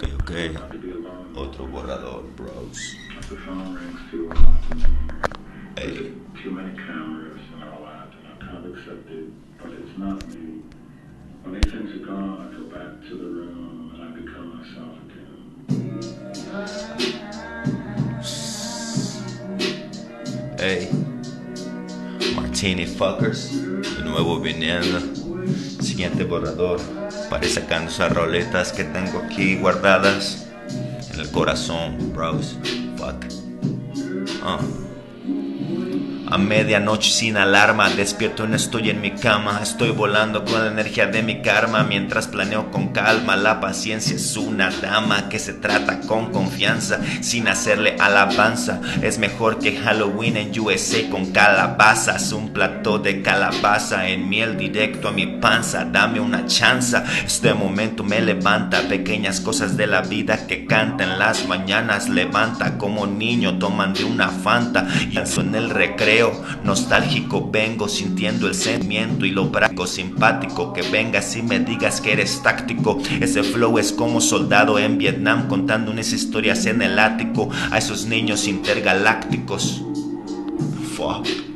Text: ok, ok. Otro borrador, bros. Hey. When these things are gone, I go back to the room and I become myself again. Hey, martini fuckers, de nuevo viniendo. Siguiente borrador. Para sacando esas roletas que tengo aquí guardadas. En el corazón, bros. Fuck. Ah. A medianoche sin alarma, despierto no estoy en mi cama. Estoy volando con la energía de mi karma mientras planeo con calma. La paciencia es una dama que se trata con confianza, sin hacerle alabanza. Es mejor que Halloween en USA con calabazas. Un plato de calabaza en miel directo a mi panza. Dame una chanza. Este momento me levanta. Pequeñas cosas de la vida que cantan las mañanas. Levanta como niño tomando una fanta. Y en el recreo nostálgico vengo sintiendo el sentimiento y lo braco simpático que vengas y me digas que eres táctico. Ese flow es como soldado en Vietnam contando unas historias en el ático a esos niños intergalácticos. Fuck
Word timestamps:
ok, 0.00 0.08
ok. 0.20 0.30
Otro 1.36 1.66
borrador, 1.66 2.22
bros. 2.36 2.96
Hey. 5.76 6.12
When 11.42 11.54
these 11.54 11.72
things 11.72 11.94
are 11.94 12.04
gone, 12.04 12.38
I 12.40 12.52
go 12.56 12.64
back 12.68 13.00
to 13.08 13.14
the 13.16 13.24
room 13.24 13.92
and 13.94 14.02
I 14.04 14.10
become 14.20 14.48
myself 14.58 14.96
again. 15.08 15.40
Hey, 20.58 20.90
martini 22.34 22.86
fuckers, 22.86 23.50
de 23.96 24.02
nuevo 24.04 24.38
viniendo. 24.38 25.29
Siguiente 25.80 26.24
borrador. 26.24 26.80
Para 27.28 27.48
sacando 27.48 27.90
esas 27.90 28.12
roletas 28.12 28.72
que 28.72 28.84
tengo 28.84 29.18
aquí 29.18 29.56
guardadas. 29.56 30.46
En 31.12 31.20
el 31.20 31.30
corazón, 31.30 32.12
bros. 32.12 32.56
Fuck. 32.96 33.24
Ah. 34.42 34.58
A 36.32 36.38
medianoche 36.38 37.10
sin 37.10 37.36
alarma, 37.36 37.90
despierto 37.90 38.46
no 38.46 38.54
estoy 38.54 38.88
en 38.90 39.00
mi 39.00 39.10
cama. 39.10 39.58
Estoy 39.60 39.90
volando 39.90 40.44
con 40.44 40.60
la 40.60 40.70
energía 40.70 41.08
de 41.08 41.24
mi 41.24 41.42
karma 41.42 41.82
mientras 41.82 42.28
planeo 42.28 42.70
con 42.70 42.92
calma. 42.92 43.34
La 43.34 43.58
paciencia 43.58 44.14
es 44.14 44.36
una 44.36 44.70
dama 44.70 45.28
que 45.28 45.40
se 45.40 45.54
trata 45.54 45.98
con 46.02 46.30
confianza, 46.30 47.00
sin 47.20 47.48
hacerle 47.48 47.96
alabanza. 47.98 48.80
Es 49.02 49.18
mejor 49.18 49.58
que 49.58 49.76
Halloween 49.76 50.36
en 50.36 50.60
USA 50.60 50.98
con 51.10 51.32
calabazas. 51.32 52.30
Un 52.30 52.52
plato 52.52 53.00
de 53.00 53.22
calabaza 53.22 54.08
en 54.08 54.28
miel 54.28 54.56
directo 54.56 55.08
a 55.08 55.12
mi 55.12 55.26
panza. 55.26 55.84
Dame 55.84 56.20
una 56.20 56.46
chanza. 56.46 57.04
Este 57.26 57.54
momento 57.54 58.04
me 58.04 58.20
levanta. 58.20 58.82
Pequeñas 58.82 59.40
cosas 59.40 59.76
de 59.76 59.88
la 59.88 60.02
vida 60.02 60.46
que 60.46 60.64
cantan 60.64 61.18
las 61.18 61.48
mañanas. 61.48 62.08
Levanta 62.08 62.78
como 62.78 63.08
niño 63.08 63.58
tomando 63.58 64.06
una 64.06 64.28
fanta. 64.28 64.86
Y 65.10 65.18
en 65.18 65.54
el 65.56 65.70
recreo 65.70 66.19
nostálgico 66.64 67.50
vengo 67.50 67.88
sintiendo 67.88 68.46
el 68.46 68.54
sentimiento 68.54 69.24
y 69.24 69.30
lo 69.30 69.48
braco 69.48 69.86
simpático 69.86 70.72
que 70.72 70.82
vengas 70.82 71.36
y 71.36 71.42
me 71.42 71.60
digas 71.60 72.00
que 72.00 72.12
eres 72.12 72.42
táctico. 72.42 72.98
Ese 73.20 73.42
flow 73.42 73.78
es 73.78 73.92
como 73.92 74.20
soldado 74.20 74.78
en 74.78 74.98
Vietnam 74.98 75.48
contando 75.48 75.90
unas 75.90 76.12
historias 76.12 76.66
en 76.66 76.82
el 76.82 76.98
ático 76.98 77.48
a 77.70 77.78
esos 77.78 78.06
niños 78.06 78.46
intergalácticos. 78.46 79.82
Fuck 80.96 81.49